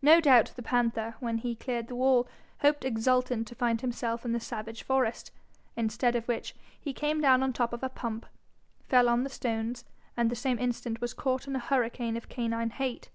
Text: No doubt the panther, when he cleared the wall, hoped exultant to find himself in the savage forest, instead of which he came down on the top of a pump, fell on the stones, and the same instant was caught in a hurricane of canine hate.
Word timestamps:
No 0.00 0.22
doubt 0.22 0.54
the 0.56 0.62
panther, 0.62 1.16
when 1.20 1.36
he 1.36 1.54
cleared 1.54 1.88
the 1.88 1.94
wall, 1.94 2.26
hoped 2.60 2.82
exultant 2.82 3.46
to 3.48 3.54
find 3.54 3.82
himself 3.82 4.24
in 4.24 4.32
the 4.32 4.40
savage 4.40 4.82
forest, 4.82 5.32
instead 5.76 6.16
of 6.16 6.26
which 6.26 6.54
he 6.80 6.94
came 6.94 7.20
down 7.20 7.42
on 7.42 7.50
the 7.50 7.58
top 7.58 7.74
of 7.74 7.82
a 7.82 7.90
pump, 7.90 8.24
fell 8.88 9.06
on 9.06 9.22
the 9.22 9.28
stones, 9.28 9.84
and 10.16 10.30
the 10.30 10.34
same 10.34 10.58
instant 10.58 11.02
was 11.02 11.12
caught 11.12 11.46
in 11.46 11.54
a 11.54 11.58
hurricane 11.58 12.16
of 12.16 12.30
canine 12.30 12.70
hate. 12.70 13.10